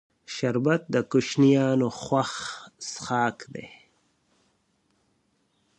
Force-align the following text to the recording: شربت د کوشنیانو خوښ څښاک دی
شربت 0.35 0.81
د 0.93 0.95
کوشنیانو 1.11 1.87
خوښ 2.01 2.31
څښاک 2.89 3.37
دی 3.53 3.67